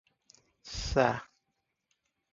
ସା। 0.75 1.07